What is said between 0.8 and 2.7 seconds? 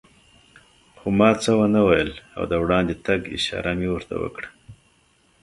خو ما څه و نه ویل او د